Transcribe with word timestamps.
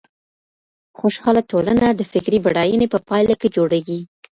خوشحاله 0.99 1.41
ټولنه 1.51 1.85
د 1.91 2.01
فکري 2.11 2.39
بډاينې 2.45 2.87
په 2.93 2.99
پايله 3.09 3.35
کي 3.41 3.47
جوړېږي. 3.55 3.99